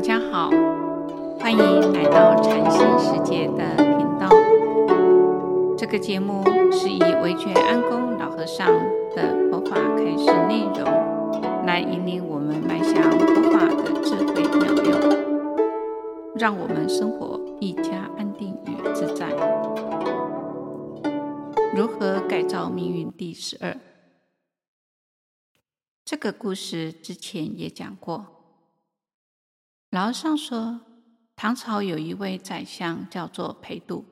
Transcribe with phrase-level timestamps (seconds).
[0.00, 0.48] 大家好，
[1.38, 4.30] 欢迎来到禅心世界的频道。
[5.76, 6.42] 这个节目
[6.72, 8.66] 是以维觉安公老和尚
[9.14, 19.28] 的佛法开示内容，来引领我们迈向佛法的智慧妙用，让我们生活愈加安定与自在。
[21.76, 23.12] 如何改造命运？
[23.12, 23.76] 第十二。
[26.06, 28.39] 这个故事之前也讲过。
[29.90, 30.80] 老和尚说，
[31.34, 34.04] 唐朝有一位宰相叫做裴度。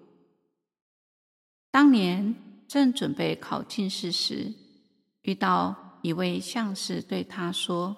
[1.71, 2.35] 当年
[2.67, 4.53] 正准备考进士时，
[5.23, 7.97] 遇到一位相士对他说：“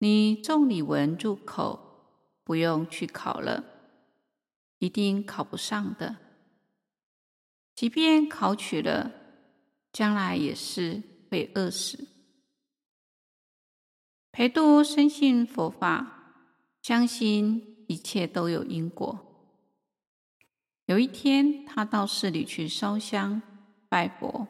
[0.00, 3.64] 你重礼文入口，不用去考了，
[4.78, 6.16] 一定考不上的。
[7.74, 9.10] 即便考取了，
[9.90, 12.08] 将来也是会饿死。”
[14.30, 16.16] 裴度深信佛法。
[16.88, 19.18] 相信一切都有因果。
[20.86, 23.42] 有一天，他到寺里去烧香
[23.90, 24.48] 拜佛，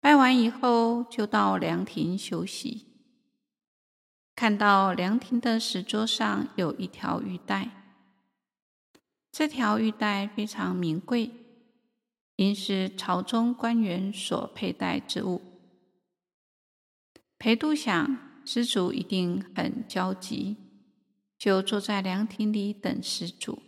[0.00, 2.88] 拜完以后，就到凉亭休息。
[4.34, 7.70] 看到凉亭的石桌上有一条玉带，
[9.30, 11.30] 这条玉带非常名贵，
[12.34, 15.40] 应是朝中官员所佩戴之物。
[17.38, 20.56] 裴度想，施主一定很焦急。
[21.38, 23.62] 就坐在凉亭里等施主。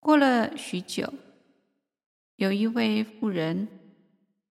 [0.00, 1.14] 过了许久，
[2.34, 3.68] 有一位妇人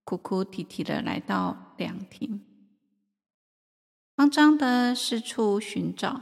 [0.05, 2.41] 哭哭啼啼的来到凉亭，
[4.15, 6.21] 慌张的四处寻找。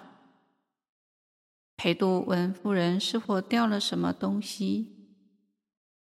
[1.77, 4.95] 裴度问妇人是否掉了什么东西，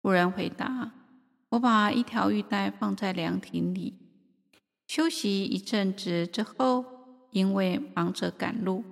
[0.02, 0.94] 妇人回答
[1.52, 4.00] ：“我把一条玉带放在凉亭里，
[4.88, 6.86] 休息一阵子之后，
[7.32, 8.86] 因为忙着赶路。”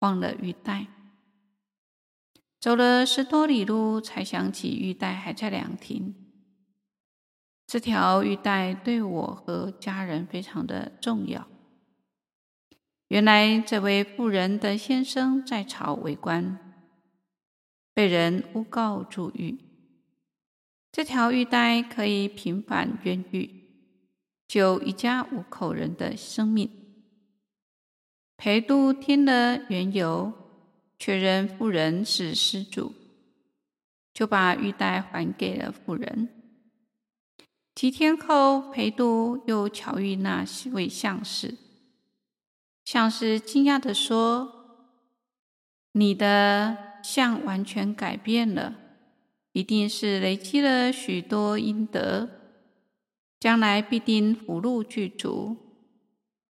[0.00, 0.86] 忘了玉带，
[2.58, 6.14] 走了十多里路，才想起玉带还在凉亭。
[7.66, 11.46] 这条玉带对我和家人非常的重要。
[13.08, 16.58] 原来这位妇人的先生在朝为官，
[17.94, 19.58] 被人诬告入狱。
[20.90, 23.48] 这条玉带可以平反冤狱，
[24.48, 26.79] 救一家五口人的生命。
[28.42, 30.32] 裴度听了缘由，
[30.98, 32.94] 确认妇人是施主，
[34.14, 36.26] 就把玉带还给了妇人。
[37.74, 40.42] 几天后，裴度又巧遇那
[40.72, 41.58] 位相士。
[42.86, 44.50] 相士惊讶地说
[45.92, 48.74] ：“你的相完全改变了，
[49.52, 52.30] 一定是累积了许多阴德，
[53.38, 55.58] 将来必定福禄具足。”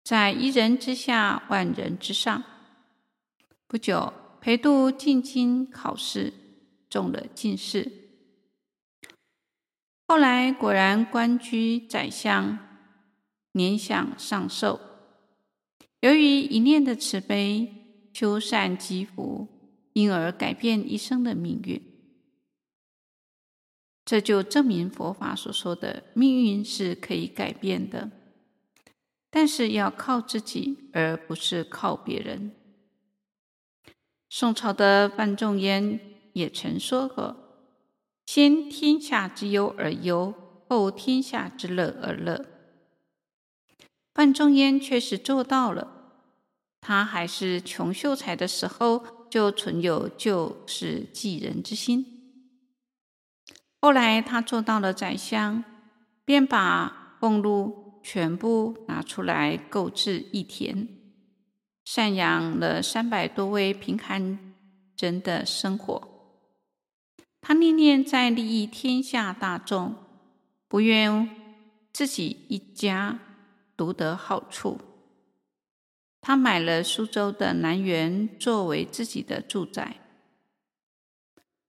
[0.04, 2.44] 在一人之下，万人之上。
[3.68, 6.34] 不久，裴度进京考试，
[6.90, 7.92] 中了进士。
[10.08, 12.58] 后来果然官居宰相，
[13.54, 14.82] 年享上寿。
[16.02, 17.72] 由于一念的慈悲，
[18.12, 19.48] 修善积福，
[19.94, 21.82] 因而改变一生的命运。
[24.04, 28.12] 这就证明佛法所说的命运是可以改变的。
[29.32, 32.52] 但是要靠自己，而不是靠别人。
[34.30, 36.00] 宋朝的范仲淹
[36.34, 37.36] 也曾说过
[38.28, 40.34] ：“先天下之忧而忧，
[40.68, 42.46] 后天下之乐而乐。”
[44.14, 45.88] 范仲淹确实做到了。
[46.82, 52.06] 他还是穷秀才的时候，就存有救世济人之心。
[53.80, 55.64] 后来他做到了宰相，
[56.26, 57.81] 便把俸禄。
[58.04, 60.88] 全部拿出来购置一田，
[61.86, 64.54] 赡养了三百多位贫寒
[64.98, 66.08] 人的生活。
[67.42, 69.96] 他念念在利益天下大众，
[70.68, 71.30] 不愿
[71.92, 73.20] 自己一家
[73.76, 74.80] 独得好处。
[76.22, 79.98] 他买了苏州的南园作为自己的住宅。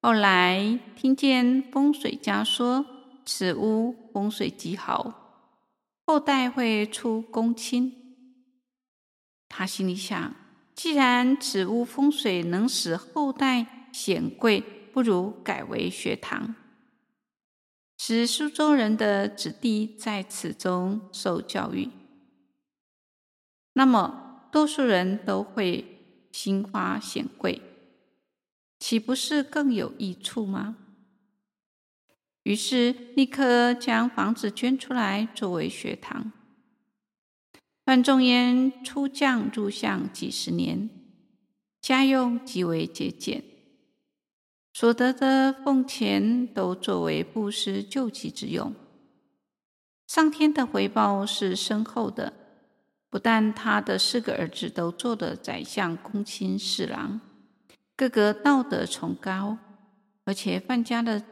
[0.03, 2.85] 后来听见风水家说，
[3.25, 5.22] 此屋风水极好。
[6.05, 8.17] 后代会出公卿，
[9.49, 10.35] 他心里想：
[10.75, 14.61] 既然此屋风水能使后代显贵，
[14.93, 16.55] 不如改为学堂，
[17.97, 21.89] 使苏州人的子弟在此中受教育，
[23.75, 27.63] 那么多数人都会兴花显贵，
[28.79, 30.77] 岂不是更有益处吗？
[32.45, 36.33] 于是立刻将房子捐出来作为学堂。
[37.85, 40.89] 范仲淹出将入相几十年，
[41.81, 43.43] 家用极为节俭，
[44.73, 48.75] 所得的俸钱都作为布施救济之用。
[50.07, 52.33] 上天的回报是深厚的，
[53.09, 57.21] 不但他的四个儿子都做了宰相、公卿、侍郎，
[57.97, 59.59] 个个道德崇高，
[60.25, 61.23] 而且范家的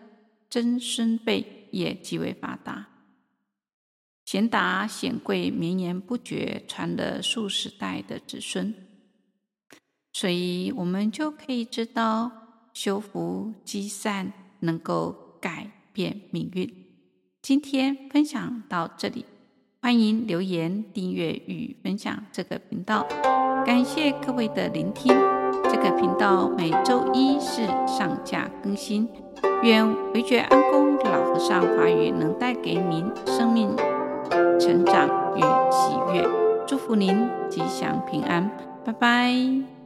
[0.51, 2.89] 曾孙辈也极为发达，
[4.25, 8.75] 贤达显贵绵延不绝，传了数十代的子孙。
[10.13, 12.33] 所以，我们就可以知道，
[12.75, 16.69] 修福积善能够改变命运。
[17.41, 19.25] 今天分享到这里，
[19.81, 23.07] 欢迎留言、订阅与分享这个频道。
[23.65, 25.40] 感谢各位的聆听。
[25.83, 29.09] 这个频道每周一是上架更新。
[29.63, 33.75] 愿维觉安公老和尚法语能带给您生命
[34.59, 35.41] 成长与
[35.71, 36.29] 喜悦。
[36.67, 38.51] 祝福您吉祥平安，
[38.85, 39.80] 拜拜。